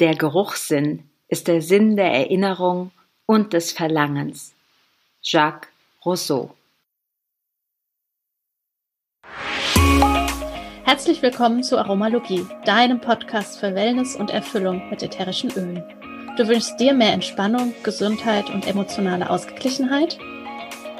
[0.00, 2.92] Der Geruchssinn ist der Sinn der Erinnerung
[3.26, 4.54] und des Verlangens.
[5.22, 5.68] Jacques
[6.04, 6.54] Rousseau
[10.84, 15.82] Herzlich willkommen zu Aromalogie, deinem Podcast für Wellness und Erfüllung mit ätherischen Ölen.
[16.36, 20.16] Du wünschst dir mehr Entspannung, Gesundheit und emotionale Ausgeglichenheit?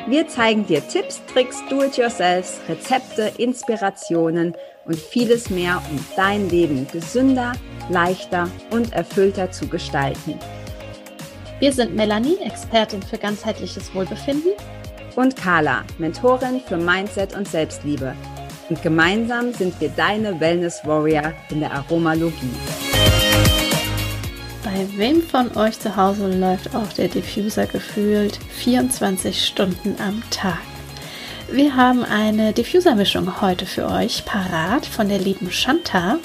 [0.08, 4.56] Wir zeigen dir Tipps, Tricks, Do-it-yourselfs, Rezepte, Inspirationen
[4.86, 7.52] und vieles mehr, um dein Leben gesünder,
[7.88, 10.38] leichter und erfüllter zu gestalten.
[11.60, 14.52] Wir sind Melanie, Expertin für ganzheitliches Wohlbefinden.
[15.16, 18.14] Und Carla, Mentorin für Mindset und Selbstliebe.
[18.68, 22.54] Und gemeinsam sind wir deine Wellness Warrior in der Aromalogie.
[24.62, 30.58] Bei wem von euch zu Hause läuft auch der Diffuser gefühlt 24 Stunden am Tag?
[31.50, 36.18] Wir haben eine Diffusermischung heute für euch parat von der lieben Shanta.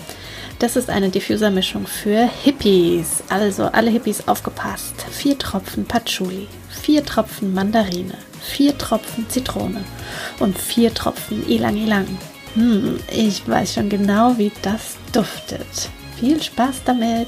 [0.59, 3.23] Das ist eine Diffusermischung für Hippies.
[3.30, 4.95] Also alle Hippies aufgepasst.
[5.12, 9.84] Vier Tropfen Patchouli, vier Tropfen Mandarine, vier Tropfen Zitrone
[10.40, 12.07] und vier Tropfen Ilang Ilang.
[12.55, 15.90] Hm, ich weiß schon genau, wie das duftet.
[16.20, 17.27] Viel Spaß damit!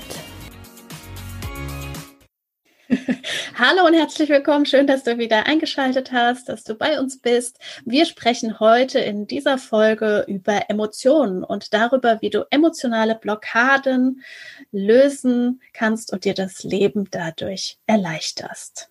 [3.58, 4.66] Hallo und herzlich willkommen.
[4.66, 7.58] Schön, dass du wieder eingeschaltet hast, dass du bei uns bist.
[7.84, 14.24] Wir sprechen heute in dieser Folge über Emotionen und darüber, wie du emotionale Blockaden
[14.72, 18.90] lösen kannst und dir das Leben dadurch erleichterst.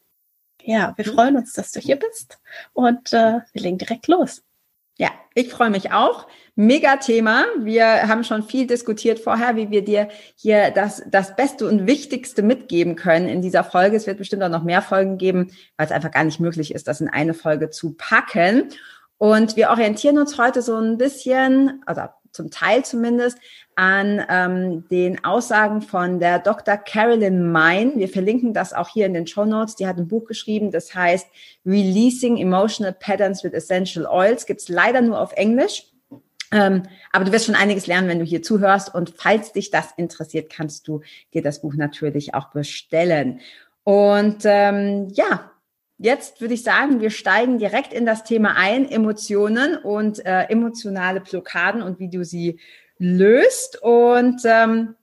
[0.62, 2.40] Ja, wir freuen uns, dass du hier bist
[2.72, 4.42] und äh, wir legen direkt los.
[4.96, 6.28] Ja, ich freue mich auch.
[6.54, 7.46] Mega Thema.
[7.58, 12.42] Wir haben schon viel diskutiert vorher, wie wir dir hier das, das Beste und Wichtigste
[12.42, 13.96] mitgeben können in dieser Folge.
[13.96, 16.86] Es wird bestimmt auch noch mehr Folgen geben, weil es einfach gar nicht möglich ist,
[16.86, 18.68] das in eine Folge zu packen.
[19.18, 22.02] Und wir orientieren uns heute so ein bisschen, also
[22.34, 23.38] zum Teil zumindest,
[23.77, 26.77] an ähm, den Aussagen von der Dr.
[26.77, 27.92] Carolyn Mine.
[27.96, 29.77] Wir verlinken das auch hier in den Show Notes.
[29.77, 31.27] Die hat ein Buch geschrieben, das heißt
[31.64, 34.46] Releasing Emotional Patterns with Essential Oils.
[34.46, 35.84] Gibt's leider nur auf Englisch.
[36.52, 38.95] Ähm, aber du wirst schon einiges lernen, wenn du hier zuhörst.
[38.95, 41.01] Und falls dich das interessiert, kannst du
[41.33, 43.40] dir das Buch natürlich auch bestellen.
[43.83, 45.51] Und ähm, ja,
[46.04, 51.22] Jetzt würde ich sagen, wir steigen direkt in das Thema ein, Emotionen und äh, emotionale
[51.22, 52.60] Blockaden und wie du sie
[52.98, 53.80] löst.
[53.80, 54.96] Und ähm,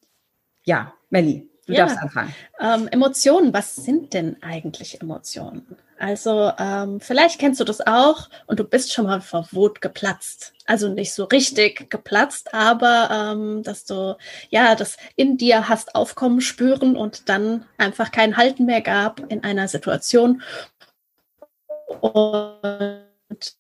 [0.64, 1.88] ja, Melli, du ja.
[1.88, 2.36] darfst anfangen.
[2.60, 5.76] Ähm, Emotionen, was sind denn eigentlich Emotionen?
[5.98, 10.54] Also ähm, vielleicht kennst du das auch und du bist schon mal vor Wut geplatzt.
[10.68, 14.18] Also nicht so richtig geplatzt, aber ähm, dass du
[14.52, 19.44] ja das in dir hast aufkommen spüren und dann einfach kein Halten mehr gab in
[19.44, 20.44] einer Situation
[22.02, 23.58] und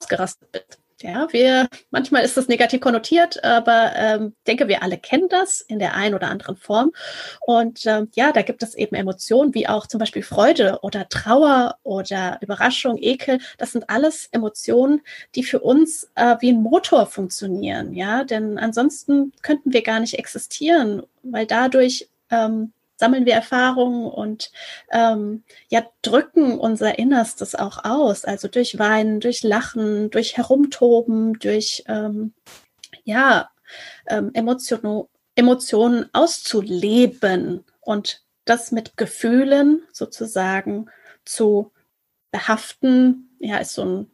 [0.00, 0.78] ausgerastet bist.
[1.02, 5.80] Ja, wir, manchmal ist das negativ konnotiert, aber ähm, denke, wir alle kennen das in
[5.80, 6.92] der einen oder anderen Form.
[7.40, 11.76] Und ähm, ja, da gibt es eben Emotionen wie auch zum Beispiel Freude oder Trauer
[11.82, 13.40] oder Überraschung, Ekel.
[13.58, 15.00] Das sind alles Emotionen,
[15.34, 17.94] die für uns äh, wie ein Motor funktionieren.
[17.94, 22.72] Ja, denn ansonsten könnten wir gar nicht existieren, weil dadurch ähm,
[23.02, 24.52] sammeln wir Erfahrungen und
[24.92, 28.24] ähm, ja, drücken unser Innerstes auch aus.
[28.24, 32.32] Also durch Weinen, durch Lachen, durch Herumtoben, durch ähm,
[33.02, 33.50] ja,
[34.06, 40.88] ähm, Emotion, Emotionen auszuleben und das mit Gefühlen sozusagen
[41.24, 41.72] zu
[42.30, 44.10] behaften, ja, ist so ein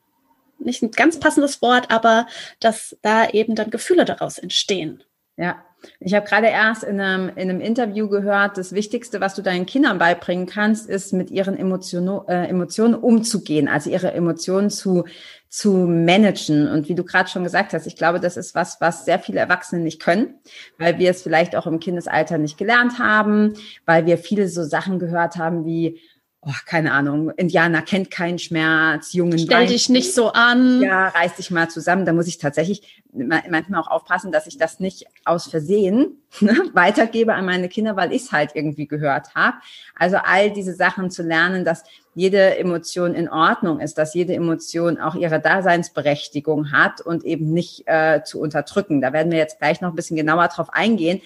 [0.58, 2.26] nicht ein ganz passendes Wort, aber
[2.58, 5.04] dass da eben dann Gefühle daraus entstehen.
[5.36, 5.62] Ja,
[6.00, 9.66] ich habe gerade erst in einem, in einem Interview gehört, das Wichtigste, was du deinen
[9.66, 15.04] Kindern beibringen kannst, ist mit ihren Emotionen, äh, Emotionen umzugehen, also ihre Emotionen zu,
[15.48, 16.68] zu managen.
[16.68, 19.40] Und wie du gerade schon gesagt hast, ich glaube, das ist was, was sehr viele
[19.40, 20.34] Erwachsene nicht können,
[20.78, 23.54] weil wir es vielleicht auch im Kindesalter nicht gelernt haben,
[23.86, 26.00] weil wir viele so Sachen gehört haben wie,
[26.40, 29.38] oh, keine Ahnung, Indianer kennt keinen Schmerz, Jungen.
[29.38, 30.80] Stell dich nicht so an.
[30.80, 32.04] Ja, reiß dich mal zusammen.
[32.04, 37.34] Da muss ich tatsächlich manchmal auch aufpassen, dass ich das nicht aus Versehen ne, weitergebe
[37.34, 39.56] an meine Kinder, weil ich es halt irgendwie gehört habe.
[39.96, 44.98] Also all diese Sachen zu lernen, dass jede Emotion in Ordnung ist, dass jede Emotion
[44.98, 49.00] auch ihre Daseinsberechtigung hat und eben nicht äh, zu unterdrücken.
[49.00, 51.20] Da werden wir jetzt gleich noch ein bisschen genauer drauf eingehen.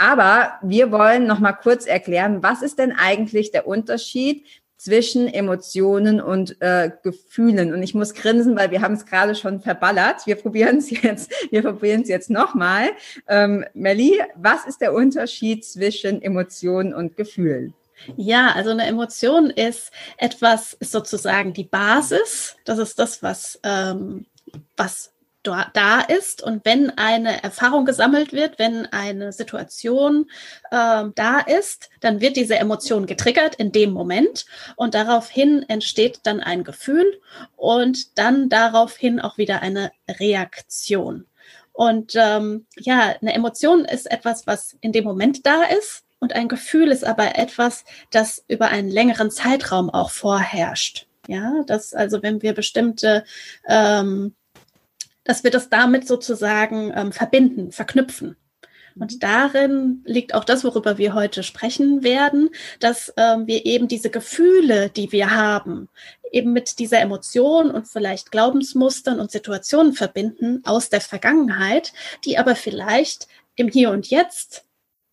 [0.00, 4.46] Aber wir wollen noch mal kurz erklären, was ist denn eigentlich der Unterschied
[4.78, 7.74] zwischen Emotionen und äh, Gefühlen.
[7.74, 10.26] Und ich muss grinsen, weil wir haben es gerade schon verballert.
[10.26, 12.88] Wir probieren es jetzt, wir probieren es jetzt nochmal.
[13.28, 17.74] Ähm, Melli, was ist der Unterschied zwischen Emotionen und Gefühlen?
[18.16, 22.56] Ja, also eine Emotion ist etwas, ist sozusagen die Basis.
[22.64, 24.24] Das ist das, was, ähm,
[24.78, 25.12] was
[25.42, 30.30] da ist und wenn eine Erfahrung gesammelt wird, wenn eine Situation
[30.70, 34.44] äh, da ist, dann wird diese Emotion getriggert in dem Moment
[34.76, 37.20] und daraufhin entsteht dann ein Gefühl
[37.56, 41.26] und dann daraufhin auch wieder eine Reaktion.
[41.72, 46.48] Und ähm, ja, eine Emotion ist etwas, was in dem Moment da ist und ein
[46.48, 51.06] Gefühl ist aber etwas, das über einen längeren Zeitraum auch vorherrscht.
[51.26, 53.24] Ja, dass also wenn wir bestimmte
[53.66, 54.34] ähm,
[55.30, 58.34] dass wir das damit sozusagen ähm, verbinden, verknüpfen.
[58.96, 59.18] Und mhm.
[59.20, 62.50] darin liegt auch das, worüber wir heute sprechen werden,
[62.80, 65.88] dass ähm, wir eben diese Gefühle, die wir haben,
[66.32, 71.92] eben mit dieser Emotion und vielleicht Glaubensmustern und Situationen verbinden aus der Vergangenheit,
[72.24, 74.64] die aber vielleicht im Hier und Jetzt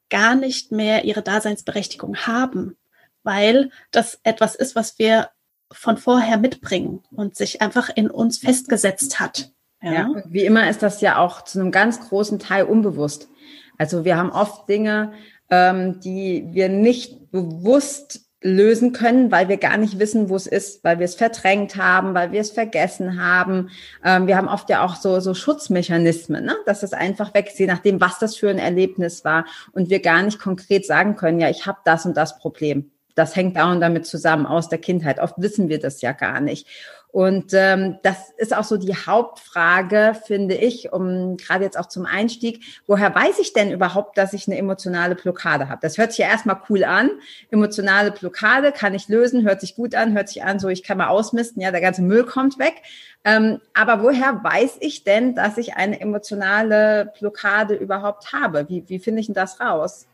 [0.10, 2.76] gar nicht mehr ihre Daseinsberechtigung haben,
[3.22, 5.30] weil das etwas ist, was wir
[5.72, 9.52] von vorher mitbringen und sich einfach in uns festgesetzt hat.
[9.88, 9.94] Ja.
[9.94, 10.24] ja.
[10.28, 13.30] wie immer ist das ja auch zu einem ganz großen Teil unbewusst.
[13.78, 15.14] Also wir haben oft Dinge,
[15.50, 20.84] ähm, die wir nicht bewusst lösen können, weil wir gar nicht wissen, wo es ist,
[20.84, 23.70] weil wir es verdrängt haben, weil wir es vergessen haben.
[24.04, 26.56] Ähm, wir haben oft ja auch so, so Schutzmechanismen, ne?
[26.66, 30.22] dass es einfach weg je nachdem, was das für ein Erlebnis war und wir gar
[30.22, 32.92] nicht konkret sagen können, ja, ich habe das und das Problem.
[33.16, 35.20] Das hängt da damit zusammen aus der Kindheit.
[35.20, 36.68] Oft wissen wir das ja gar nicht.
[37.12, 42.06] Und ähm, das ist auch so die Hauptfrage, finde ich, um gerade jetzt auch zum
[42.06, 42.64] Einstieg.
[42.86, 45.80] Woher weiß ich denn überhaupt, dass ich eine emotionale Blockade habe?
[45.82, 47.10] Das hört sich ja erstmal cool an.
[47.50, 50.98] Emotionale Blockade kann ich lösen, hört sich gut an, hört sich an, so ich kann
[50.98, 52.76] mal ausmisten, ja, der ganze Müll kommt weg.
[53.24, 58.68] Ähm, aber woher weiß ich denn, dass ich eine emotionale Blockade überhaupt habe?
[58.70, 60.08] Wie, wie finde ich denn das raus?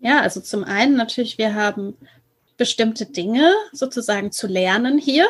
[0.00, 1.96] Ja, also zum einen natürlich, wir haben
[2.56, 5.26] bestimmte Dinge sozusagen zu lernen hier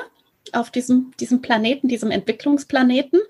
[0.53, 3.21] auf diesem, diesem Planeten, diesem Entwicklungsplaneten.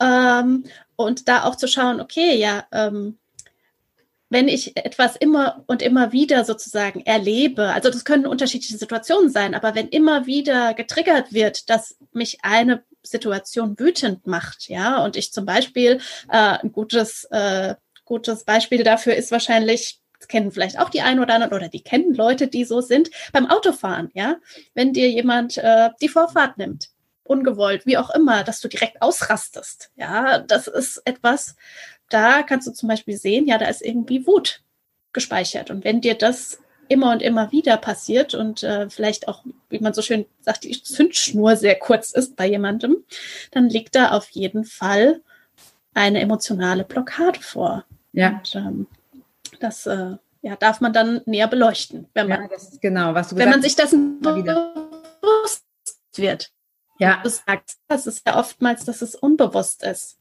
[0.00, 0.64] Ähm,
[0.96, 3.18] und da auch zu schauen, okay, ja, ähm,
[4.30, 9.54] wenn ich etwas immer und immer wieder sozusagen erlebe, also das können unterschiedliche Situationen sein,
[9.54, 15.32] aber wenn immer wieder getriggert wird, dass mich eine Situation wütend macht, ja, und ich
[15.32, 16.00] zum Beispiel
[16.30, 17.74] äh, ein gutes, äh,
[18.04, 21.82] gutes Beispiel dafür ist wahrscheinlich das kennen vielleicht auch die einen oder anderen oder die
[21.82, 23.10] kennen Leute, die so sind.
[23.32, 24.36] Beim Autofahren, ja,
[24.72, 26.88] wenn dir jemand äh, die Vorfahrt nimmt,
[27.24, 31.56] ungewollt, wie auch immer, dass du direkt ausrastest, ja, das ist etwas,
[32.08, 34.62] da kannst du zum Beispiel sehen, ja, da ist irgendwie Wut
[35.12, 35.70] gespeichert.
[35.70, 39.92] Und wenn dir das immer und immer wieder passiert und äh, vielleicht auch, wie man
[39.92, 42.96] so schön sagt, die Zündschnur sehr kurz ist bei jemandem,
[43.50, 45.20] dann liegt da auf jeden Fall
[45.92, 47.84] eine emotionale Blockade vor.
[48.12, 48.30] Ja.
[48.30, 48.86] Und, ähm,
[49.60, 53.36] das äh, ja, darf man dann näher beleuchten, wenn man, ja, das genau, was du
[53.36, 55.64] wenn man sich dessen bewusst
[56.14, 56.50] wird.
[56.98, 57.20] Ja.
[57.22, 60.18] Du sagst, das ist ja oftmals, dass es unbewusst ist.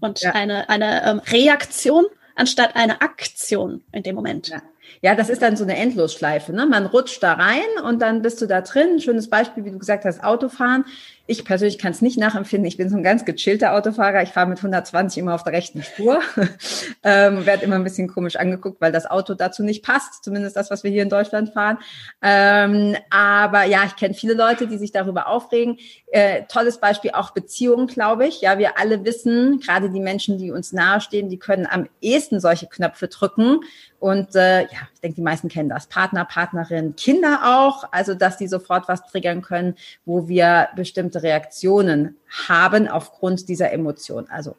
[0.00, 0.32] Und ja.
[0.32, 2.06] eine, eine ähm, Reaktion
[2.40, 4.48] anstatt eine Aktion in dem Moment.
[4.48, 4.62] Ja.
[5.02, 6.52] ja, das ist dann so eine Endlosschleife.
[6.52, 6.66] Ne?
[6.66, 9.00] Man rutscht da rein und dann bist du da drin.
[9.00, 10.86] Schönes Beispiel, wie du gesagt hast, Autofahren.
[11.30, 12.66] Ich persönlich kann es nicht nachempfinden.
[12.66, 14.20] Ich bin so ein ganz gechillter Autofahrer.
[14.24, 16.18] Ich fahre mit 120 immer auf der rechten Spur.
[17.04, 20.24] ähm, Werde immer ein bisschen komisch angeguckt, weil das Auto dazu nicht passt.
[20.24, 21.78] Zumindest das, was wir hier in Deutschland fahren.
[22.20, 25.78] Ähm, aber ja, ich kenne viele Leute, die sich darüber aufregen.
[26.08, 28.40] Äh, tolles Beispiel auch Beziehungen, glaube ich.
[28.40, 32.66] Ja, wir alle wissen, gerade die Menschen, die uns nahestehen, die können am ehesten solche
[32.66, 33.60] Knöpfe drücken.
[34.00, 35.86] Und äh, ja, ich denke, die meisten kennen das.
[35.86, 37.88] Partner, Partnerin, Kinder auch.
[37.90, 44.28] Also, dass die sofort was triggern können, wo wir bestimmte Reaktionen haben aufgrund dieser Emotion,
[44.28, 44.56] also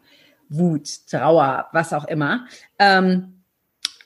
[0.50, 2.48] Wut, Trauer, was auch immer.
[2.80, 3.44] Ähm,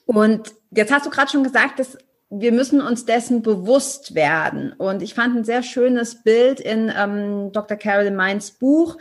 [0.06, 1.98] und jetzt hast du gerade schon gesagt, dass
[2.30, 4.74] wir müssen uns dessen bewusst werden.
[4.74, 7.78] Und ich fand ein sehr schönes Bild in ähm, Dr.
[7.78, 8.98] Carolyn Mines Buch,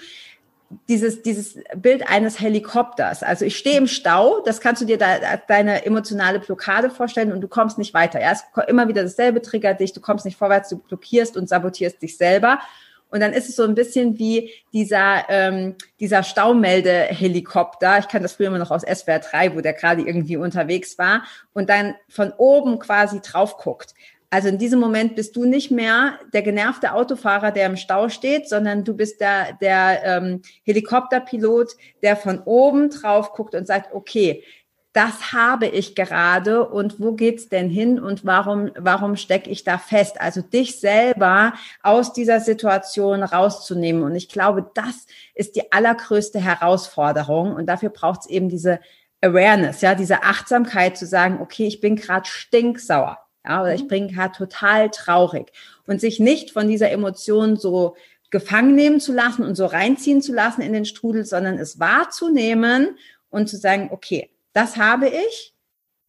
[0.89, 3.23] dieses, dieses Bild eines Helikopters.
[3.23, 7.41] Also ich stehe im Stau, das kannst du dir da deine emotionale Blockade vorstellen und
[7.41, 8.21] du kommst nicht weiter.
[8.21, 12.03] Ja, es immer wieder dasselbe triggert dich, du kommst nicht vorwärts, du blockierst und sabotierst
[12.03, 12.59] dich selber.
[13.11, 18.01] Und dann ist es so ein bisschen wie dieser, ähm, dieser Staumeldehelikopter.
[18.01, 21.23] Ich kann das früher immer noch aus SWR 3, wo der gerade irgendwie unterwegs war
[21.53, 23.95] und dann von oben quasi drauf guckt.
[24.35, 28.49] Also in diesem Moment bist du nicht mehr der genervte Autofahrer, der im Stau steht,
[28.49, 34.43] sondern du bist der, der ähm, Helikopterpilot, der von oben drauf guckt und sagt, okay,
[34.93, 39.79] das habe ich gerade und wo geht's denn hin und warum, warum stecke ich da
[39.79, 40.21] fest?
[40.21, 41.53] Also dich selber
[41.85, 44.03] aus dieser Situation rauszunehmen.
[44.03, 47.55] Und ich glaube, das ist die allergrößte Herausforderung.
[47.55, 48.81] Und dafür braucht es eben diese
[49.21, 53.24] Awareness, ja, diese Achtsamkeit zu sagen, okay, ich bin gerade stinksauer.
[53.47, 53.89] Ja, oder ich mhm.
[53.89, 55.53] bin gerade total traurig
[55.87, 57.97] und sich nicht von dieser Emotion so
[58.31, 62.97] gefangen nehmen zu lassen und so reinziehen zu lassen in den Strudel, sondern es wahrzunehmen
[63.31, 65.53] und zu sagen, okay, das habe ich.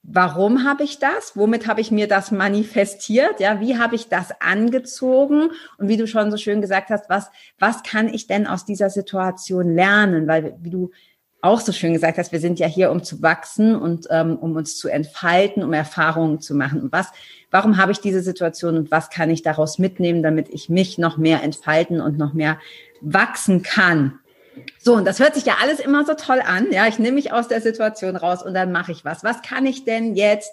[0.07, 1.35] Warum habe ich das?
[1.35, 3.39] Womit habe ich mir das manifestiert?
[3.39, 5.49] Ja, wie habe ich das angezogen?
[5.79, 8.91] Und wie du schon so schön gesagt hast, was, was kann ich denn aus dieser
[8.91, 10.27] Situation lernen?
[10.27, 10.91] Weil, wie du
[11.45, 14.55] auch so schön gesagt hast, wir sind ja hier, um zu wachsen und ähm, um
[14.55, 16.81] uns zu entfalten, um Erfahrungen zu machen.
[16.81, 17.07] Und was,
[17.51, 21.17] warum habe ich diese Situation und was kann ich daraus mitnehmen, damit ich mich noch
[21.17, 22.59] mehr entfalten und noch mehr
[23.01, 24.19] wachsen kann?
[24.79, 26.67] So, und das hört sich ja alles immer so toll an.
[26.71, 29.23] Ja, ich nehme mich aus der Situation raus und dann mache ich was.
[29.23, 30.51] Was kann ich denn jetzt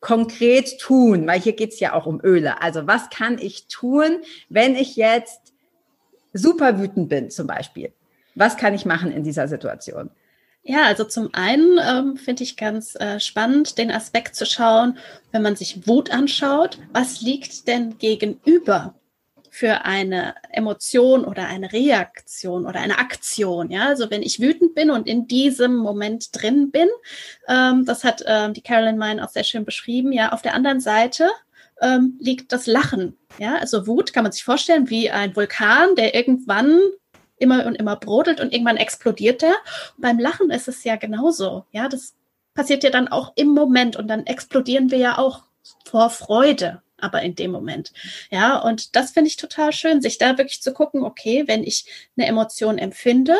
[0.00, 1.26] konkret tun?
[1.26, 2.62] Weil hier geht's ja auch um Öle.
[2.62, 5.52] Also was kann ich tun, wenn ich jetzt
[6.32, 7.92] super wütend bin zum Beispiel?
[8.34, 10.10] Was kann ich machen in dieser Situation?
[10.62, 14.98] Ja, also zum einen ähm, finde ich ganz äh, spannend, den Aspekt zu schauen,
[15.32, 18.94] wenn man sich Wut anschaut, was liegt denn gegenüber
[19.50, 23.70] für eine Emotion oder eine Reaktion oder eine Aktion.
[23.70, 26.88] Ja, also wenn ich wütend bin und in diesem Moment drin bin,
[27.48, 30.12] ähm, das hat ähm, die Carolyn Mine auch sehr schön beschrieben.
[30.12, 31.28] Ja, auf der anderen Seite
[31.80, 33.16] ähm, liegt das Lachen.
[33.38, 36.80] Ja, also Wut kann man sich vorstellen wie ein Vulkan, der irgendwann
[37.38, 39.54] immer und immer brodelt und irgendwann explodiert der.
[39.96, 41.64] Und beim Lachen ist es ja genauso.
[41.72, 42.14] Ja, das
[42.54, 45.44] passiert ja dann auch im Moment und dann explodieren wir ja auch
[45.84, 47.92] vor Freude, aber in dem Moment.
[48.30, 51.84] Ja, und das finde ich total schön, sich da wirklich zu gucken, okay, wenn ich
[52.16, 53.36] eine Emotion empfinde,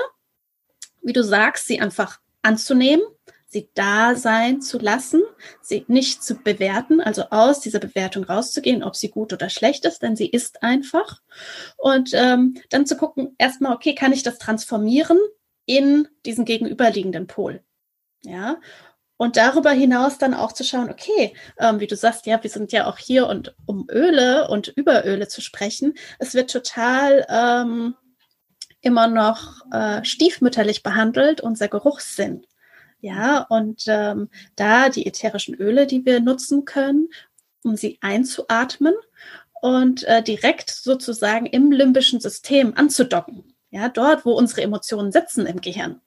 [1.02, 3.02] wie du sagst, sie einfach anzunehmen
[3.48, 5.22] sie da sein zu lassen,
[5.62, 10.02] sie nicht zu bewerten, also aus dieser Bewertung rauszugehen, ob sie gut oder schlecht ist,
[10.02, 11.20] denn sie ist einfach.
[11.78, 15.18] Und ähm, dann zu gucken, erstmal, okay, kann ich das transformieren
[15.64, 17.62] in diesen gegenüberliegenden Pol?
[18.22, 18.60] Ja.
[19.16, 22.70] Und darüber hinaus dann auch zu schauen, okay, ähm, wie du sagst, ja, wir sind
[22.70, 25.94] ja auch hier und um Öle und über Öle zu sprechen.
[26.18, 27.96] Es wird total ähm,
[28.80, 32.44] immer noch äh, stiefmütterlich behandelt, unser Geruchssinn.
[33.00, 37.08] Ja, und ähm, da die ätherischen Öle, die wir nutzen können,
[37.62, 38.94] um sie einzuatmen
[39.60, 43.54] und äh, direkt sozusagen im limbischen System anzudocken.
[43.70, 46.00] Ja, dort, wo unsere Emotionen sitzen im Gehirn.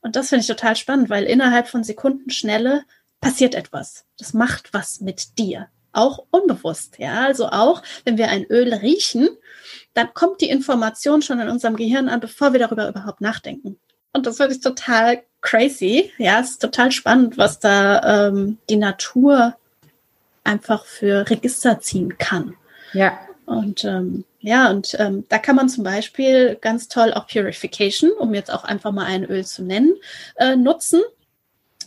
[0.00, 2.84] Und das finde ich total spannend, weil innerhalb von Sekundenschnelle
[3.20, 4.04] passiert etwas.
[4.18, 5.68] Das macht was mit dir.
[5.92, 7.24] Auch unbewusst, ja.
[7.24, 9.28] Also auch, wenn wir ein Öl riechen,
[9.94, 13.78] dann kommt die Information schon in unserem Gehirn an, bevor wir darüber überhaupt nachdenken.
[14.12, 16.12] Und das finde ich total crazy.
[16.18, 19.56] Ja, es ist total spannend, was da ähm, die Natur
[20.44, 22.54] einfach für Register ziehen kann.
[22.92, 23.18] Ja.
[23.46, 28.34] Und ähm, ja, und ähm, da kann man zum Beispiel ganz toll auch Purification, um
[28.34, 29.94] jetzt auch einfach mal ein Öl zu nennen,
[30.36, 31.00] äh, nutzen.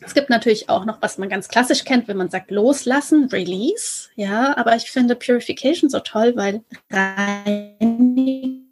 [0.01, 4.10] Es gibt natürlich auch noch, was man ganz klassisch kennt, wenn man sagt loslassen, Release.
[4.15, 8.65] Ja, aber ich finde Purification so toll, weil Reinigung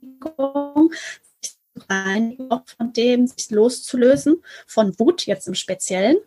[1.94, 6.18] reinigen, auch von dem sich loszulösen, von Wut jetzt im Speziellen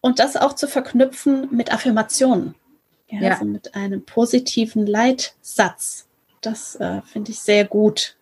[0.00, 2.54] und das auch zu verknüpfen mit Affirmationen.
[3.08, 3.30] Ja, ja.
[3.32, 6.06] Also mit einem positiven Leitsatz.
[6.40, 8.16] Das äh, finde ich sehr gut.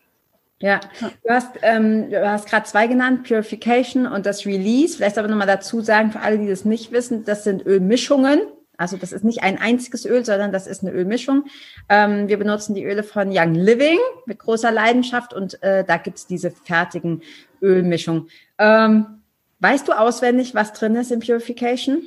[0.63, 4.97] Ja, du hast, ähm, du hast gerade zwei genannt, Purification und das Release.
[4.97, 8.43] Vielleicht aber nochmal dazu sagen, für alle, die das nicht wissen, das sind Ölmischungen.
[8.81, 11.45] Also das ist nicht ein einziges Öl, sondern das ist eine Ölmischung.
[11.91, 16.27] Ähm, wir benutzen die Öle von Young Living mit großer Leidenschaft und äh, da gibt's
[16.27, 17.21] diese fertigen
[17.61, 18.31] Ölmischungen.
[18.57, 19.21] Ähm,
[19.59, 22.03] weißt du auswendig, was drin ist in Purification?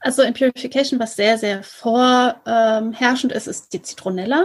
[0.00, 4.44] Also in Purification, was sehr, sehr vorherrschend ähm, ist, ist die Zitronella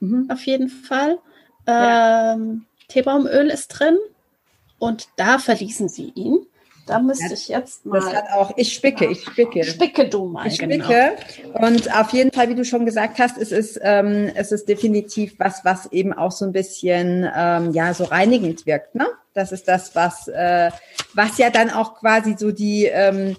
[0.00, 0.28] mhm.
[0.30, 1.18] auf jeden Fall.
[1.66, 2.34] Ja.
[2.34, 3.96] Ähm, Teebaumöl ist drin
[4.78, 6.46] und da verließen sie ihn.
[6.86, 8.00] Da müsste ich jetzt mal.
[8.00, 9.64] Das hat auch, ich spicke, ich spicke.
[9.64, 10.46] Spicke du mal.
[10.46, 10.84] Ich genau.
[10.84, 11.16] spicke.
[11.42, 11.66] Genau.
[11.66, 15.34] Und auf jeden Fall, wie du schon gesagt hast, es ist, ähm, es ist definitiv
[15.38, 19.06] was, was eben auch so ein bisschen, ähm, ja, so reinigend wirkt, ne?
[19.32, 20.70] Das ist das, was, äh,
[21.14, 23.36] was ja dann auch quasi so die, ähm,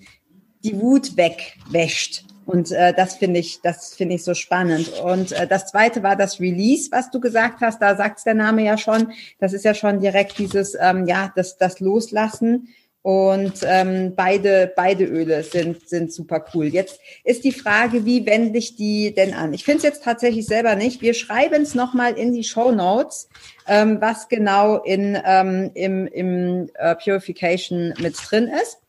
[0.63, 2.25] die Wut wegwäscht.
[2.45, 4.89] Und äh, das finde ich, das finde ich so spannend.
[5.03, 7.81] Und äh, das zweite war das Release, was du gesagt hast.
[7.81, 9.13] Da sagt der Name ja schon.
[9.39, 12.69] Das ist ja schon direkt dieses, ähm, ja, das, das Loslassen
[13.05, 16.65] und ähm, beide, beide Öle sind, sind super cool.
[16.65, 19.53] Jetzt ist die Frage, wie wende ich die denn an?
[19.53, 21.03] Ich finde es jetzt tatsächlich selber nicht.
[21.03, 23.29] Wir schreiben es nochmal in die Show Notes,
[23.67, 28.79] ähm, was genau in, ähm, im, im äh, Purification mit drin ist.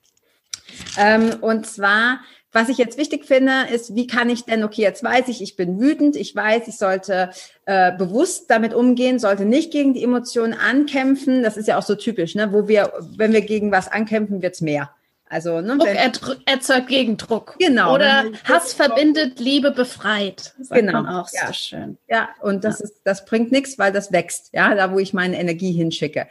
[0.99, 2.21] Ähm, und zwar
[2.57, 5.57] was ich jetzt wichtig finde, ist, wie kann ich denn, okay, jetzt weiß ich, ich
[5.57, 7.31] bin wütend, ich weiß, ich sollte
[7.67, 11.43] äh, bewusst damit umgehen, sollte nicht gegen die Emotionen ankämpfen.
[11.43, 12.55] Das ist ja auch so typisch, ne?
[12.55, 14.91] wo wir, wenn wir gegen was ankämpfen, wird's mehr.
[15.29, 15.77] Also ne,
[16.13, 17.57] Druck erzeugt Gegendruck.
[17.59, 17.95] Genau.
[17.95, 20.55] Oder Hass verbindet, Liebe befreit.
[20.71, 21.01] Genau.
[21.01, 21.49] auch ja.
[21.49, 21.99] so schön.
[22.09, 22.87] Ja, und das ja.
[22.87, 24.51] ist, das bringt nichts, weil das wächst.
[24.53, 26.29] Ja, da wo ich meine Energie hinschicke.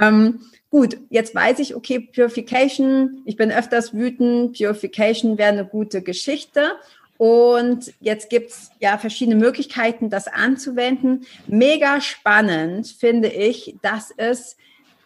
[0.00, 6.02] Ähm, gut, jetzt weiß ich, okay, Purification, ich bin öfters wütend, Purification wäre eine gute
[6.02, 6.72] Geschichte.
[7.18, 11.26] Und jetzt gibt's ja verschiedene Möglichkeiten, das anzuwenden.
[11.46, 14.56] Mega spannend finde ich, dass es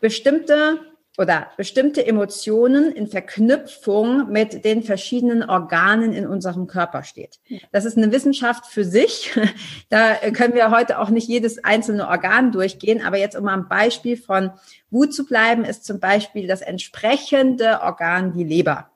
[0.01, 0.81] bestimmte
[1.21, 7.39] oder bestimmte Emotionen in Verknüpfung mit den verschiedenen Organen in unserem Körper steht.
[7.73, 9.31] Das ist eine Wissenschaft für sich.
[9.91, 14.17] Da können wir heute auch nicht jedes einzelne Organ durchgehen, aber jetzt um am Beispiel
[14.17, 14.53] von
[14.91, 18.89] Wut zu bleiben, ist zum Beispiel das entsprechende Organ die Leber.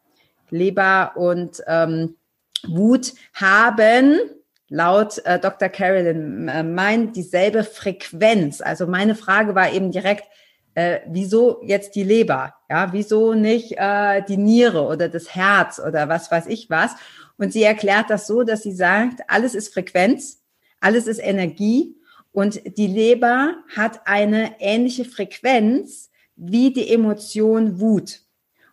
[0.51, 2.15] Leber und ähm,
[2.69, 4.19] Wut haben
[4.69, 5.69] laut äh, Dr.
[5.69, 8.61] Carolyn äh, Mein dieselbe Frequenz.
[8.61, 10.25] Also meine Frage war eben direkt,
[10.75, 12.55] äh, wieso jetzt die Leber?
[12.69, 16.93] Ja, wieso nicht äh, die Niere oder das Herz oder was weiß ich was?
[17.37, 20.43] Und sie erklärt das so, dass sie sagt, alles ist Frequenz,
[20.81, 21.97] alles ist Energie
[22.33, 28.21] und die Leber hat eine ähnliche Frequenz wie die Emotion Wut.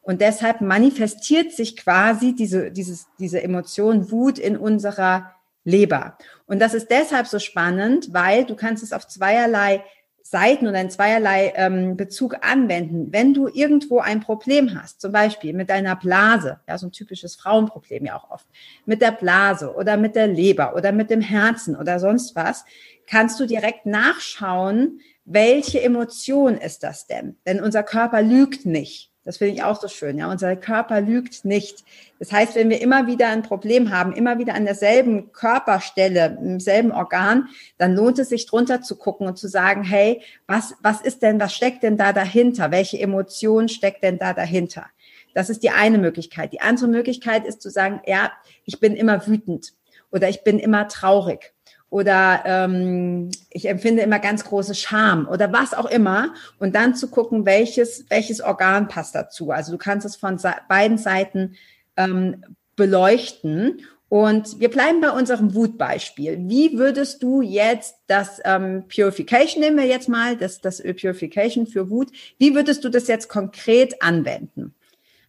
[0.01, 5.31] Und deshalb manifestiert sich quasi diese, dieses, diese Emotion Wut in unserer
[5.63, 6.17] Leber.
[6.47, 9.83] Und das ist deshalb so spannend, weil du kannst es auf zweierlei
[10.23, 13.11] Seiten oder in zweierlei ähm, Bezug anwenden.
[13.11, 17.35] Wenn du irgendwo ein Problem hast, zum Beispiel mit deiner Blase, ja, so ein typisches
[17.35, 18.47] Frauenproblem ja auch oft,
[18.85, 22.65] mit der Blase oder mit der Leber oder mit dem Herzen oder sonst was,
[23.07, 27.37] kannst du direkt nachschauen, welche Emotion ist das denn?
[27.45, 29.10] Denn unser Körper lügt nicht.
[29.23, 30.17] Das finde ich auch so schön.
[30.17, 31.83] Ja, unser Körper lügt nicht.
[32.17, 36.59] Das heißt, wenn wir immer wieder ein Problem haben, immer wieder an derselben Körperstelle, im
[36.59, 37.47] selben Organ,
[37.77, 41.39] dann lohnt es sich drunter zu gucken und zu sagen, hey, was, was ist denn,
[41.39, 42.71] was steckt denn da dahinter?
[42.71, 44.87] Welche Emotion steckt denn da dahinter?
[45.35, 46.51] Das ist die eine Möglichkeit.
[46.51, 48.31] Die andere Möglichkeit ist zu sagen, ja,
[48.65, 49.73] ich bin immer wütend
[50.11, 51.53] oder ich bin immer traurig
[51.91, 57.09] oder ähm, ich empfinde immer ganz große Scham oder was auch immer und dann zu
[57.09, 59.51] gucken, welches, welches Organ passt dazu.
[59.51, 61.55] Also du kannst es von beiden Seiten
[61.97, 62.45] ähm,
[62.77, 63.81] beleuchten.
[64.07, 66.37] Und wir bleiben bei unserem Wutbeispiel.
[66.41, 71.89] Wie würdest du jetzt das ähm, Purification, nehmen wir jetzt mal, das, das Purification für
[71.89, 74.73] Wut, wie würdest du das jetzt konkret anwenden?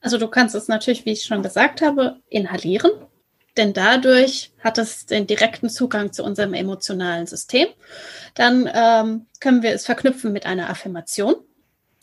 [0.01, 2.91] Also du kannst es natürlich, wie ich schon gesagt habe, inhalieren
[3.57, 7.69] denn dadurch hat es den direkten Zugang zu unserem emotionalen System.
[8.35, 11.35] Dann ähm, können wir es verknüpfen mit einer Affirmation.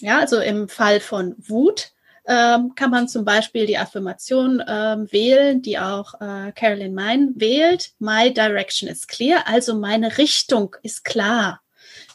[0.01, 1.91] Ja, also im Fall von Wut
[2.25, 7.91] ähm, kann man zum Beispiel die Affirmation ähm, wählen, die auch äh, Carolyn Mine wählt.
[7.97, 11.61] My direction is clear, also meine Richtung ist klar.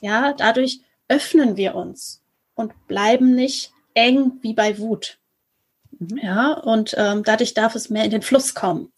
[0.00, 2.22] Ja, dadurch öffnen wir uns
[2.54, 5.18] und bleiben nicht eng wie bei Wut.
[6.10, 6.18] Mhm.
[6.22, 8.92] Ja, und ähm, dadurch darf es mehr in den Fluss kommen.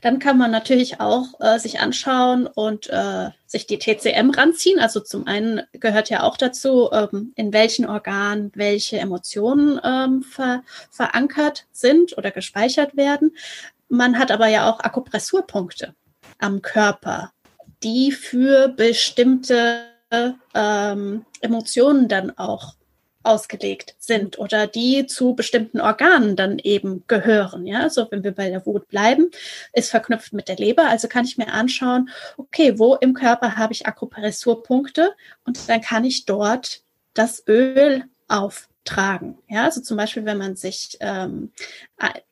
[0.00, 4.80] Dann kann man natürlich auch äh, sich anschauen und äh, sich die TCM ranziehen.
[4.80, 10.62] Also zum einen gehört ja auch dazu, ähm, in welchen Organen welche Emotionen ähm, ver
[10.90, 13.36] verankert sind oder gespeichert werden.
[13.88, 15.94] Man hat aber ja auch Akupressurpunkte
[16.38, 17.32] am Körper,
[17.82, 19.84] die für bestimmte
[20.54, 22.74] ähm, Emotionen dann auch
[23.22, 27.66] ausgelegt sind oder die zu bestimmten Organen dann eben gehören.
[27.66, 29.30] Ja, so wenn wir bei der Wut bleiben,
[29.72, 30.88] ist verknüpft mit der Leber.
[30.88, 35.12] Also kann ich mir anschauen, okay, wo im Körper habe ich Akupressurpunkte
[35.44, 36.82] und dann kann ich dort
[37.14, 39.38] das Öl auf tragen.
[39.48, 41.52] Ja, also zum Beispiel, wenn man sich ähm,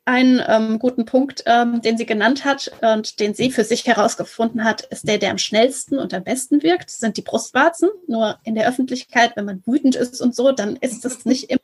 [0.03, 4.63] einen ähm, guten Punkt, ähm, den sie genannt hat und den sie für sich herausgefunden
[4.63, 7.89] hat, ist der, der am schnellsten und am besten wirkt, sind die Brustwarzen.
[8.07, 11.59] Nur in der Öffentlichkeit, wenn man wütend ist und so, dann ist es nicht immer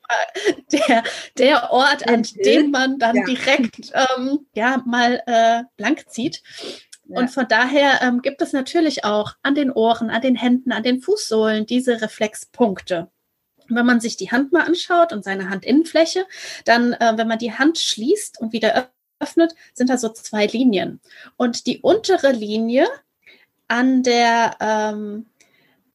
[0.72, 1.04] der,
[1.38, 3.26] der Ort, an dem man dann ja.
[3.26, 6.42] direkt ähm, ja mal äh, blank zieht.
[7.10, 7.20] Ja.
[7.20, 10.84] Und von daher ähm, gibt es natürlich auch an den Ohren, an den Händen, an
[10.84, 13.10] den Fußsohlen diese Reflexpunkte.
[13.70, 16.26] Wenn man sich die Hand mal anschaut und seine Handinnenfläche,
[16.66, 21.00] dann, äh, wenn man die Hand schließt und wieder öffnet, sind da so zwei Linien.
[21.36, 22.88] Und die untere Linie
[23.68, 25.26] an der ähm,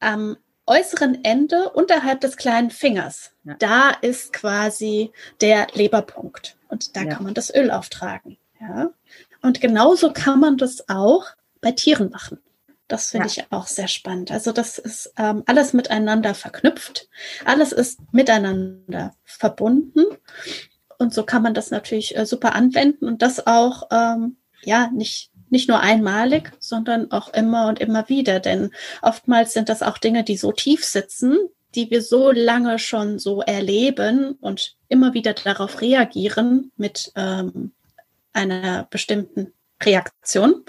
[0.00, 3.54] am äußeren Ende unterhalb des kleinen Fingers, ja.
[3.58, 6.56] da ist quasi der Leberpunkt.
[6.68, 7.14] Und da ja.
[7.14, 8.38] kann man das Öl auftragen.
[8.60, 8.90] Ja.
[9.42, 11.26] Und genauso kann man das auch
[11.60, 12.38] bei Tieren machen.
[12.88, 13.32] Das finde ja.
[13.32, 14.30] ich auch sehr spannend.
[14.30, 17.08] Also das ist ähm, alles miteinander verknüpft.
[17.44, 20.04] Alles ist miteinander verbunden.
[20.98, 25.30] Und so kann man das natürlich äh, super anwenden und das auch, ähm, ja, nicht,
[25.50, 28.40] nicht nur einmalig, sondern auch immer und immer wieder.
[28.40, 31.38] Denn oftmals sind das auch Dinge, die so tief sitzen,
[31.74, 37.72] die wir so lange schon so erleben und immer wieder darauf reagieren mit ähm,
[38.32, 40.64] einer bestimmten Reaktion,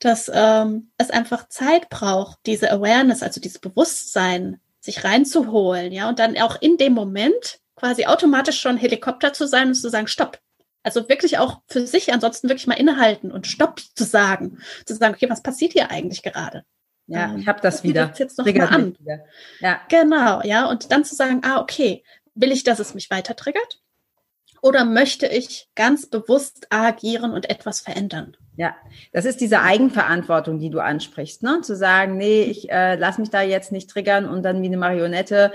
[0.00, 6.18] dass ähm, es einfach Zeit braucht, diese Awareness, also dieses Bewusstsein, sich reinzuholen, ja, und
[6.18, 10.38] dann auch in dem Moment quasi automatisch schon Helikopter zu sein und zu sagen, stopp.
[10.82, 14.60] Also wirklich auch für sich ansonsten wirklich mal innehalten und Stopp zu sagen.
[14.86, 16.64] Zu sagen, okay, was passiert hier eigentlich gerade?
[17.06, 18.06] Ja, ich habe das wieder.
[18.06, 18.96] Das jetzt noch mal an.
[19.60, 19.80] Ja.
[19.88, 20.70] Genau, ja.
[20.70, 22.02] Und dann zu sagen, ah, okay,
[22.34, 23.80] will ich, dass es mich weiter triggert?
[24.62, 28.36] Oder möchte ich ganz bewusst agieren und etwas verändern?
[28.60, 28.76] Ja,
[29.14, 31.62] das ist diese Eigenverantwortung, die du ansprichst, ne?
[31.62, 34.76] Zu sagen, nee, ich äh, lass mich da jetzt nicht triggern und dann wie eine
[34.76, 35.50] Marionette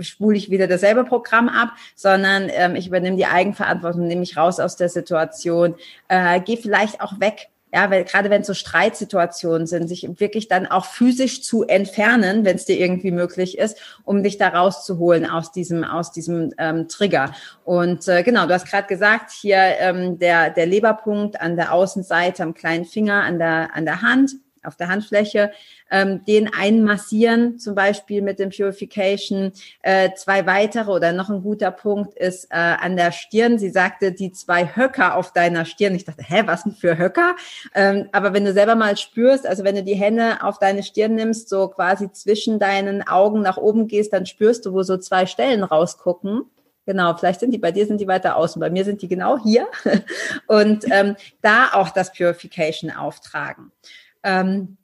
[0.00, 4.58] spule ich wieder dasselbe Programm ab, sondern ähm, ich übernehme die Eigenverantwortung, nehme mich raus
[4.58, 5.76] aus der Situation,
[6.08, 10.48] äh, gehe vielleicht auch weg ja, weil gerade wenn es so Streitsituationen sind, sich wirklich
[10.48, 15.26] dann auch physisch zu entfernen, wenn es dir irgendwie möglich ist, um dich da rauszuholen
[15.26, 17.32] aus diesem aus diesem ähm, Trigger.
[17.64, 22.42] Und äh, genau, du hast gerade gesagt, hier ähm, der der Leberpunkt an der Außenseite
[22.42, 24.32] am kleinen Finger an der an der Hand
[24.64, 25.52] auf der Handfläche,
[25.90, 29.52] ähm, den einmassieren, zum Beispiel mit dem Purification.
[29.82, 33.58] Äh, zwei weitere oder noch ein guter Punkt ist äh, an der Stirn.
[33.58, 35.94] Sie sagte, die zwei Höcker auf deiner Stirn.
[35.94, 37.36] Ich dachte, hä, was denn für Höcker?
[37.74, 41.14] Ähm, aber wenn du selber mal spürst, also wenn du die Hände auf deine Stirn
[41.14, 45.26] nimmst, so quasi zwischen deinen Augen nach oben gehst, dann spürst du, wo so zwei
[45.26, 46.42] Stellen rausgucken.
[46.88, 49.36] Genau, vielleicht sind die bei dir sind die weiter außen, bei mir sind die genau
[49.36, 49.68] hier
[50.46, 53.72] und ähm, da auch das Purification auftragen.
[54.22, 54.78] Ähm,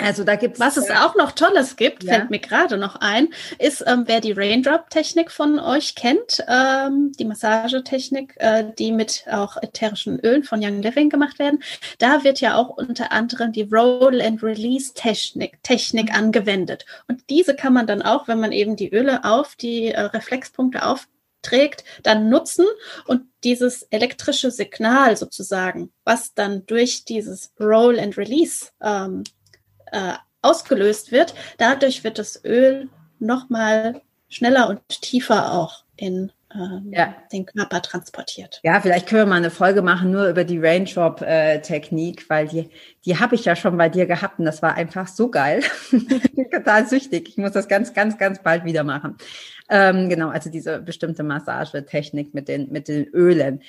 [0.00, 2.12] also da gibt was es auch noch Tolles gibt, ja.
[2.14, 7.24] fällt mir gerade noch ein, ist, ähm, wer die Raindrop-Technik von euch kennt, ähm, die
[7.24, 11.60] Massagetechnik, äh, die mit auch ätherischen Ölen von Young Living gemacht werden.
[11.98, 16.14] Da wird ja auch unter anderem die Roll and Release Technik, Technik mhm.
[16.14, 16.86] angewendet.
[17.08, 20.86] Und diese kann man dann auch, wenn man eben die Öle auf die äh, Reflexpunkte
[20.86, 21.08] auf
[21.42, 22.66] trägt, dann nutzen
[23.06, 29.24] und dieses elektrische Signal sozusagen, was dann durch dieses Roll and Release ähm,
[29.92, 37.14] äh, ausgelöst wird, dadurch wird das Öl nochmal schneller und tiefer auch in ähm, ja.
[37.32, 38.60] den Körper transportiert.
[38.62, 42.70] Ja, vielleicht können wir mal eine Folge machen nur über die Raindrop-Technik, weil die,
[43.04, 45.62] die habe ich ja schon bei dir gehabt und das war einfach so geil.
[45.92, 47.28] ich bin total süchtig.
[47.28, 49.16] Ich muss das ganz, ganz, ganz bald wieder machen.
[49.68, 53.62] Ähm, genau, also diese bestimmte Massagetechnik mit den, mit den Ölen.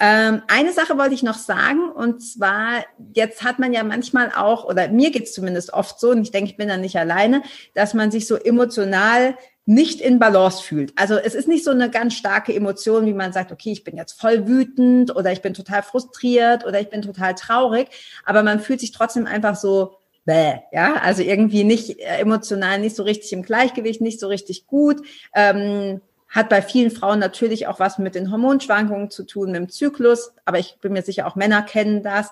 [0.00, 4.64] Ähm, eine Sache wollte ich noch sagen, und zwar, jetzt hat man ja manchmal auch,
[4.64, 7.42] oder mir geht's zumindest oft so, und ich denke, ich bin da nicht alleine,
[7.74, 10.92] dass man sich so emotional nicht in Balance fühlt.
[10.96, 13.96] Also es ist nicht so eine ganz starke Emotion, wie man sagt, okay, ich bin
[13.96, 17.88] jetzt voll wütend oder ich bin total frustriert oder ich bin total traurig,
[18.24, 19.96] aber man fühlt sich trotzdem einfach so
[20.26, 24.66] bäh, ja, also irgendwie nicht äh, emotional nicht so richtig im Gleichgewicht, nicht so richtig
[24.66, 25.02] gut.
[25.34, 29.68] Ähm, hat bei vielen Frauen natürlich auch was mit den Hormonschwankungen zu tun, mit dem
[29.68, 32.30] Zyklus, aber ich bin mir sicher, auch Männer kennen das.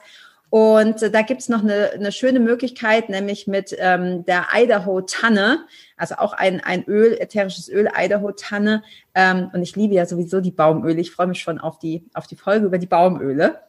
[0.53, 5.65] Und äh, da gibt's noch eine, eine schöne Möglichkeit, nämlich mit ähm, der Idaho-Tanne,
[5.97, 8.83] also auch ein, ein Öl, ätherisches Öl, Idaho-Tanne.
[9.15, 11.01] Ähm, und ich liebe ja sowieso die Baumöle.
[11.01, 13.61] Ich freue mich schon auf die, auf die Folge über die Baumöle.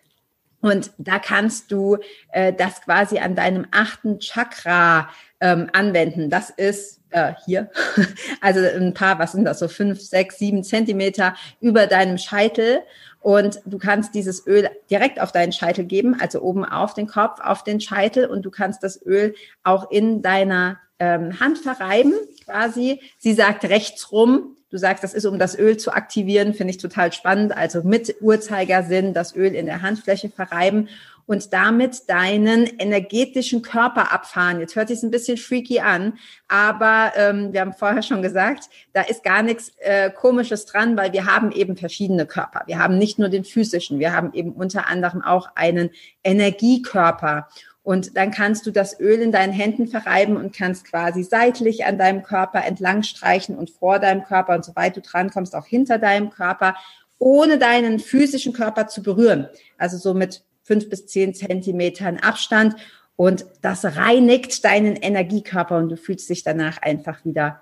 [0.59, 1.99] Und da kannst du
[2.33, 5.07] äh, das quasi an deinem achten Chakra
[5.39, 6.29] ähm, anwenden.
[6.29, 7.69] Das ist äh, hier,
[8.41, 12.81] also ein paar, was sind das, so fünf, sechs, sieben Zentimeter über deinem Scheitel.
[13.23, 17.39] Und du kannst dieses Öl direkt auf deinen Scheitel geben, also oben auf den Kopf,
[17.39, 18.25] auf den Scheitel.
[18.25, 19.33] Und du kannst das Öl
[19.63, 22.99] auch in deiner ähm, Hand verreiben, quasi.
[23.17, 24.57] Sie sagt rechts rum.
[24.69, 27.55] Du sagst, das ist, um das Öl zu aktivieren, finde ich total spannend.
[27.55, 30.89] Also mit Uhrzeigersinn das Öl in der Handfläche verreiben
[31.25, 34.59] und damit deinen energetischen Körper abfahren.
[34.59, 39.01] Jetzt hört sich ein bisschen freaky an, aber ähm, wir haben vorher schon gesagt, da
[39.01, 42.63] ist gar nichts äh, Komisches dran, weil wir haben eben verschiedene Körper.
[42.67, 45.91] Wir haben nicht nur den physischen, wir haben eben unter anderem auch einen
[46.23, 47.47] Energiekörper.
[47.83, 51.97] Und dann kannst du das Öl in deinen Händen verreiben und kannst quasi seitlich an
[51.97, 56.29] deinem Körper entlang streichen und vor deinem Körper und soweit du drankommst, auch hinter deinem
[56.29, 56.75] Körper,
[57.19, 59.47] ohne deinen physischen Körper zu berühren.
[59.77, 62.75] Also so mit fünf bis zehn Zentimetern Abstand.
[63.15, 67.61] Und das reinigt deinen Energiekörper und du fühlst dich danach einfach wieder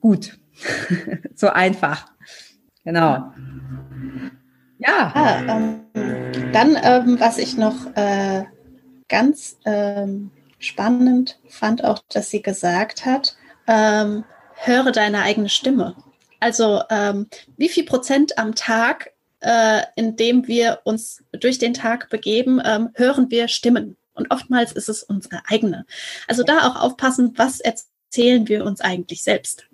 [0.00, 0.38] gut.
[1.34, 2.06] so einfach.
[2.84, 3.32] Genau.
[4.78, 5.12] Ja.
[5.14, 5.80] Ah, ähm,
[6.52, 8.44] dann, ähm, was ich noch äh,
[9.08, 15.96] ganz ähm, spannend fand, auch, dass sie gesagt hat, ähm, höre deine eigene Stimme.
[16.40, 22.60] Also ähm, wie viel Prozent am Tag äh, indem wir uns durch den Tag begeben,
[22.64, 23.96] ähm, hören wir Stimmen.
[24.14, 25.86] Und oftmals ist es unsere eigene.
[26.26, 29.66] Also da auch aufpassen, was erzählen wir uns eigentlich selbst.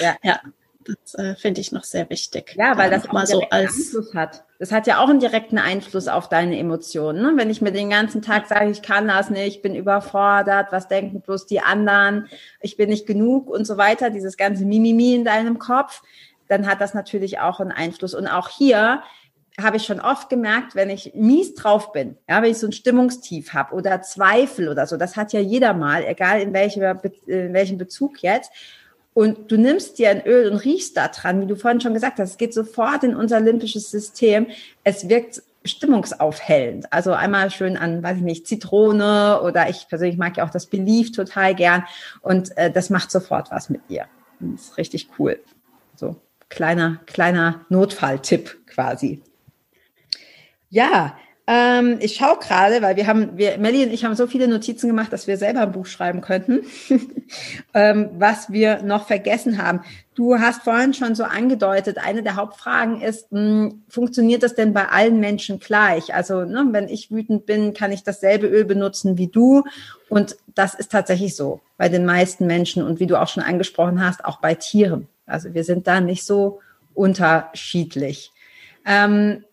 [0.00, 0.16] ja.
[0.22, 0.40] ja.
[0.82, 2.56] Das äh, finde ich noch sehr wichtig.
[2.58, 4.44] Ja, weil das mal so als Einfluss hat.
[4.58, 7.22] Das hat ja auch einen direkten Einfluss auf deine Emotionen.
[7.22, 7.32] Ne?
[7.36, 10.88] Wenn ich mir den ganzen Tag sage, ich kann das nicht, ich bin überfordert, was
[10.88, 12.28] denken bloß die anderen,
[12.60, 16.02] ich bin nicht genug und so weiter, dieses ganze Mimimi in deinem Kopf,
[16.50, 18.14] dann hat das natürlich auch einen Einfluss.
[18.14, 19.02] Und auch hier
[19.60, 22.72] habe ich schon oft gemerkt, wenn ich mies drauf bin, ja, wenn ich so ein
[22.72, 27.52] Stimmungstief habe oder Zweifel oder so, das hat ja jeder mal, egal in, welcher, in
[27.52, 28.50] welchem Bezug jetzt.
[29.12, 32.18] Und du nimmst dir ein Öl und riechst da dran, wie du vorhin schon gesagt
[32.18, 34.46] hast, es geht sofort in unser limbisches System.
[34.84, 36.92] Es wirkt stimmungsaufhellend.
[36.92, 40.66] Also einmal schön an, weiß ich nicht, Zitrone oder ich persönlich mag ja auch das
[40.66, 41.84] Belief total gern
[42.22, 44.06] und äh, das macht sofort was mit dir.
[44.38, 45.38] Das ist richtig cool.
[45.96, 46.16] So
[46.50, 49.22] kleiner, kleiner Notfalltipp quasi.
[50.68, 51.16] Ja,
[51.52, 54.86] ähm, ich schaue gerade, weil wir haben, wir, Melly und ich haben so viele Notizen
[54.86, 56.60] gemacht, dass wir selber ein Buch schreiben könnten,
[57.74, 59.80] ähm, was wir noch vergessen haben.
[60.14, 64.72] Du hast vorhin schon so angedeutet, eine der Hauptfragen ist, mh, hm, funktioniert das denn
[64.72, 66.14] bei allen Menschen gleich?
[66.14, 69.64] Also, ne, wenn ich wütend bin, kann ich dasselbe Öl benutzen wie du?
[70.08, 74.04] Und das ist tatsächlich so bei den meisten Menschen und wie du auch schon angesprochen
[74.06, 75.08] hast, auch bei Tieren.
[75.30, 76.60] Also wir sind da nicht so
[76.94, 78.32] unterschiedlich.
[78.84, 79.44] Ähm,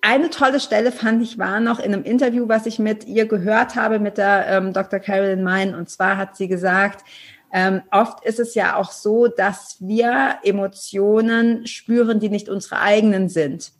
[0.00, 3.74] eine tolle Stelle fand ich war noch in einem Interview, was ich mit ihr gehört
[3.74, 5.00] habe, mit der ähm, Dr.
[5.00, 5.74] Carolyn Mein.
[5.74, 7.04] Und zwar hat sie gesagt,
[7.52, 13.28] ähm, oft ist es ja auch so, dass wir Emotionen spüren, die nicht unsere eigenen
[13.28, 13.72] sind.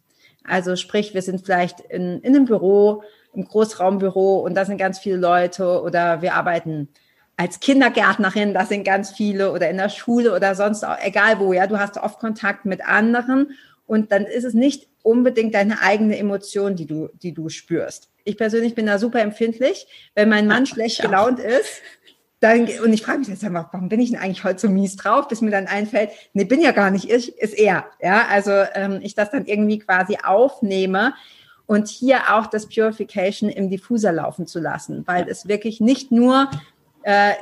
[0.44, 3.02] Also sprich, wir sind vielleicht in, in einem Büro,
[3.34, 6.88] im Großraumbüro und da sind ganz viele Leute oder wir arbeiten
[7.38, 11.52] als Kindergärtnerin, da sind ganz viele oder in der Schule oder sonst auch, egal wo,
[11.52, 13.52] ja, du hast oft Kontakt mit anderen
[13.86, 18.10] und dann ist es nicht unbedingt deine eigene Emotion, die du, die du spürst.
[18.24, 19.86] Ich persönlich bin da super empfindlich.
[20.16, 21.80] Wenn mein Mann ja, schlecht gelaunt ist,
[22.40, 24.96] dann, und ich frage mich jetzt einfach, warum bin ich denn eigentlich heute so mies
[24.96, 27.86] drauf, bis mir dann einfällt, nee, bin ja gar nicht ich, ist er.
[28.02, 31.14] Ja, also ähm, ich das dann irgendwie quasi aufnehme
[31.66, 36.50] und hier auch das Purification im Diffuser laufen zu lassen, weil es wirklich nicht nur
[37.02, 37.34] äh,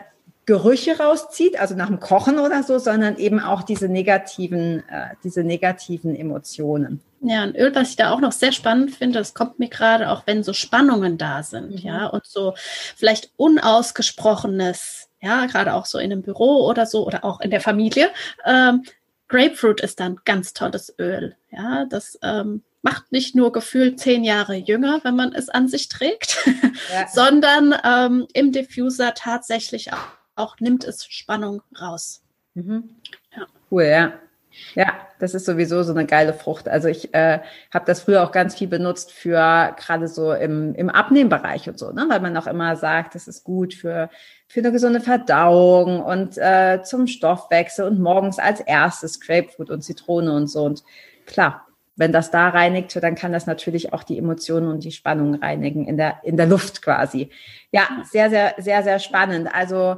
[0.47, 5.43] Gerüche rauszieht, also nach dem Kochen oder so, sondern eben auch diese negativen, äh, diese
[5.43, 7.01] negativen Emotionen.
[7.21, 10.09] Ja, ein Öl, was ich da auch noch sehr spannend finde, das kommt mir gerade,
[10.09, 11.79] auch wenn so Spannungen da sind, mhm.
[11.79, 12.55] ja, und so
[12.95, 17.61] vielleicht unausgesprochenes, ja, gerade auch so in einem Büro oder so oder auch in der
[17.61, 18.11] Familie.
[18.45, 18.85] Ähm,
[19.27, 24.55] Grapefruit ist dann ganz tolles Öl, ja, das ähm, macht nicht nur gefühlt zehn Jahre
[24.55, 26.39] jünger, wenn man es an sich trägt,
[26.93, 27.09] ja.
[27.09, 32.23] sondern ähm, im Diffuser tatsächlich auch auch nimmt es Spannung raus.
[32.55, 32.91] Mhm.
[33.35, 33.47] Ja.
[33.71, 34.13] Cool, ja.
[34.75, 36.67] Ja, das ist sowieso so eine geile Frucht.
[36.67, 37.41] Also ich äh,
[37.75, 41.93] habe das früher auch ganz viel benutzt für gerade so im, im Abnehmbereich und so,
[41.93, 42.07] ne?
[42.09, 44.09] weil man auch immer sagt, das ist gut für,
[44.49, 50.33] für eine gesunde Verdauung und äh, zum Stoffwechsel und morgens als erstes Grapefruit und Zitrone
[50.35, 50.65] und so.
[50.65, 50.83] Und
[51.27, 51.66] klar,
[51.97, 55.87] wenn das da reinigt, dann kann das natürlich auch die Emotionen und die Spannung reinigen
[55.87, 57.31] in der, in der Luft quasi.
[57.73, 59.49] Ja, sehr, sehr, sehr, sehr spannend.
[59.53, 59.97] Also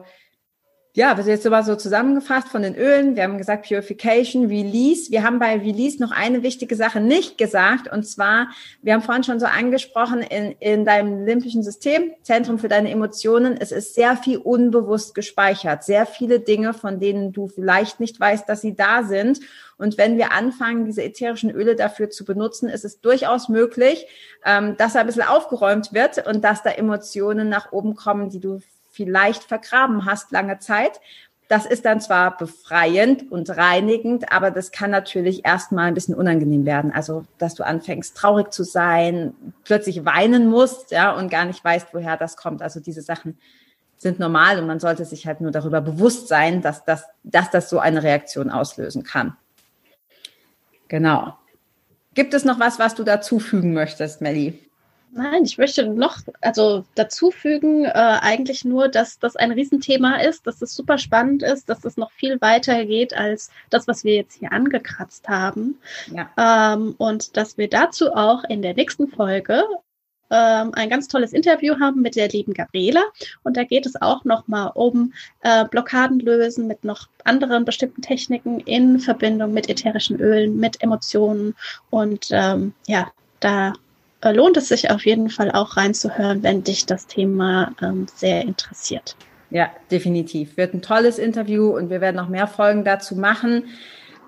[0.94, 3.14] ja, wir sind jetzt sogar so zusammengefasst von den Ölen.
[3.14, 5.11] Wir haben gesagt Purification, Release.
[5.11, 7.92] Wir haben bei Release noch eine wichtige Sache nicht gesagt.
[7.92, 8.48] Und zwar,
[8.83, 13.57] wir haben vorhin schon so angesprochen, in, in deinem limbischen System, Zentrum für deine Emotionen,
[13.61, 15.85] es ist sehr viel unbewusst gespeichert.
[15.85, 19.40] Sehr viele Dinge, von denen du vielleicht nicht weißt, dass sie da sind.
[19.77, 24.07] Und wenn wir anfangen, diese ätherischen Öle dafür zu benutzen, ist es durchaus möglich,
[24.44, 28.40] ähm, dass da ein bisschen aufgeräumt wird und dass da Emotionen nach oben kommen, die
[28.40, 28.61] du
[28.98, 31.00] vielleicht vergraben hast lange Zeit.
[31.46, 36.66] Das ist dann zwar befreiend und reinigend, aber das kann natürlich erstmal ein bisschen unangenehm
[36.66, 36.90] werden.
[36.92, 39.32] Also, dass du anfängst, traurig zu sein,
[39.62, 42.61] plötzlich weinen musst, ja, und gar nicht weißt, woher das kommt.
[42.61, 43.38] Also, diese Sachen
[43.98, 47.70] sind normal und man sollte sich halt nur darüber bewusst sein, dass das, dass das
[47.70, 49.37] so eine Reaktion auslösen kann.
[50.88, 51.38] Genau.
[52.14, 54.67] Gibt es noch was, was du dazufügen möchtest, Melly?
[55.12, 60.47] Nein, ich möchte noch also dazu fügen, äh, eigentlich nur, dass das ein Riesenthema ist,
[60.47, 64.14] dass es super spannend ist, dass es noch viel weiter geht als das, was wir
[64.14, 65.79] jetzt hier angekratzt haben.
[66.12, 66.75] Ja.
[66.75, 69.64] Ähm, und dass wir dazu auch in der nächsten Folge
[70.31, 73.03] ähm, ein ganz tolles Interview haben mit der lieben Gabriela.
[73.42, 78.61] Und da geht es auch nochmal um äh, Blockaden lösen mit noch anderen bestimmten Techniken
[78.61, 81.55] in Verbindung mit ätherischen Ölen, mit Emotionen.
[81.90, 83.73] Und ähm, ja, da
[84.22, 89.16] lohnt es sich auf jeden Fall auch reinzuhören, wenn dich das Thema ähm, sehr interessiert.
[89.50, 90.57] Ja, definitiv.
[90.57, 93.64] Wird ein tolles Interview und wir werden noch mehr Folgen dazu machen.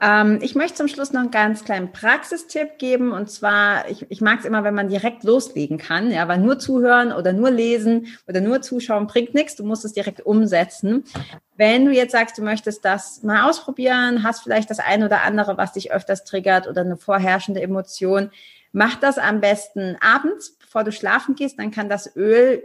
[0.02, 3.12] Ähm, ich möchte zum Schluss noch einen ganz kleinen Praxistipp geben.
[3.12, 6.58] Und zwar, ich, ich mag es immer, wenn man direkt loslegen kann, ja, weil nur
[6.58, 9.56] zuhören oder nur lesen oder nur zuschauen bringt nichts.
[9.56, 11.04] Du musst es direkt umsetzen.
[11.56, 15.58] Wenn du jetzt sagst, du möchtest das mal ausprobieren, hast vielleicht das ein oder andere,
[15.58, 18.30] was dich öfters triggert oder eine vorherrschende Emotion,
[18.72, 22.62] mach das am besten abends, bevor du schlafen gehst, dann kann das Öl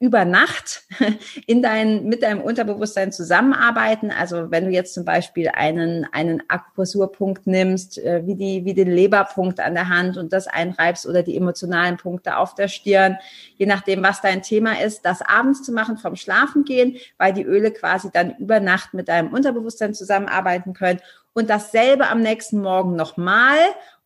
[0.00, 0.84] über Nacht
[1.46, 4.12] in dein, mit deinem Unterbewusstsein zusammenarbeiten.
[4.12, 8.90] Also wenn du jetzt zum Beispiel einen, einen Akupressurpunkt nimmst, äh, wie, die, wie den
[8.90, 13.18] Leberpunkt an der Hand und das einreibst oder die emotionalen Punkte auf der Stirn,
[13.56, 17.72] je nachdem, was dein Thema ist, das abends zu machen vom Schlafengehen, weil die Öle
[17.72, 21.00] quasi dann über Nacht mit deinem Unterbewusstsein zusammenarbeiten können
[21.32, 23.58] und dasselbe am nächsten Morgen nochmal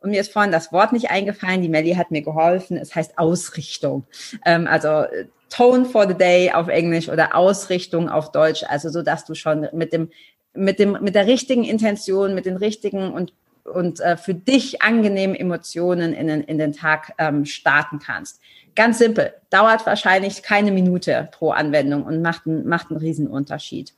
[0.03, 1.63] und mir ist vorhin das Wort nicht eingefallen.
[1.63, 2.77] Die Melli hat mir geholfen.
[2.77, 4.05] Es heißt Ausrichtung.
[4.45, 8.65] Ähm, also äh, Tone for the Day auf Englisch oder Ausrichtung auf Deutsch.
[8.69, 10.11] Also so, dass du schon mit dem
[10.55, 13.33] mit dem mit der richtigen Intention, mit den richtigen und
[13.65, 18.41] und äh, für dich angenehmen Emotionen in den, in den Tag ähm, starten kannst.
[18.75, 23.95] Ganz simpel, dauert wahrscheinlich keine Minute pro Anwendung und macht, ein, macht einen Riesenunterschied.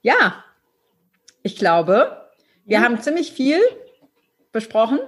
[0.00, 0.44] Ja,
[1.42, 2.28] ich glaube,
[2.64, 2.84] wir ja.
[2.84, 3.60] haben ziemlich viel
[4.52, 5.00] besprochen.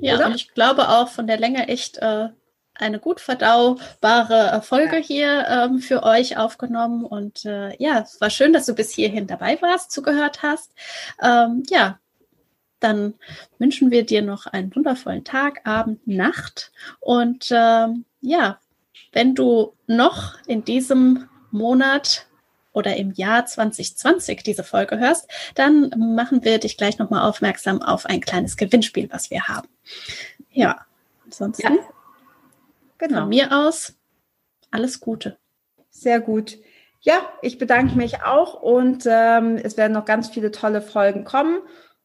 [0.00, 0.26] Ja, oder?
[0.26, 2.28] und ich glaube auch von der Länge echt äh,
[2.74, 5.02] eine gut verdaubare Folge ja.
[5.02, 7.04] hier ähm, für euch aufgenommen.
[7.04, 10.72] Und äh, ja, es war schön, dass du bis hierhin dabei warst, zugehört hast.
[11.22, 11.98] Ähm, ja,
[12.80, 13.14] dann
[13.58, 16.72] wünschen wir dir noch einen wundervollen Tag, Abend, Nacht.
[17.00, 18.58] Und ähm, ja,
[19.12, 22.26] wenn du noch in diesem Monat
[22.72, 28.06] oder im Jahr 2020 diese Folge hörst, dann machen wir dich gleich nochmal aufmerksam auf
[28.06, 29.68] ein kleines Gewinnspiel, was wir haben.
[30.50, 30.84] Ja,
[31.24, 31.78] ansonsten ja.
[32.98, 33.20] Genau.
[33.20, 33.94] von mir aus
[34.70, 35.36] alles Gute.
[35.90, 36.58] Sehr gut.
[37.00, 41.58] Ja, ich bedanke mich auch und ähm, es werden noch ganz viele tolle Folgen kommen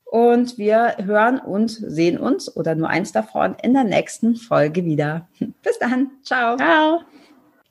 [0.04, 5.28] und wir hören und sehen uns oder nur eins davon in der nächsten Folge wieder.
[5.64, 6.12] Bis dann.
[6.24, 6.58] Ciao.
[6.58, 7.02] Ciao.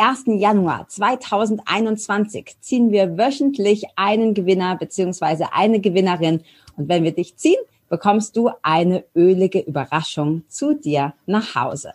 [0.00, 0.22] 1.
[0.40, 6.40] Januar 2021 ziehen wir wöchentlich einen Gewinner beziehungsweise eine Gewinnerin.
[6.78, 7.60] Und wenn wir dich ziehen,
[7.90, 11.92] bekommst du eine ölige Überraschung zu dir nach Hause.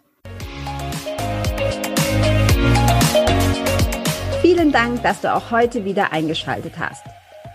[4.42, 7.04] Vielen Dank, dass du auch heute wieder eingeschaltet hast.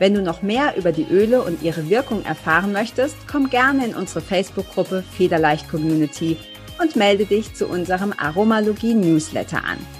[0.00, 3.94] Wenn du noch mehr über die Öle und ihre Wirkung erfahren möchtest, komm gerne in
[3.94, 6.36] unsere Facebook-Gruppe Federleicht Community
[6.82, 9.99] und melde dich zu unserem Aromalogie-Newsletter an.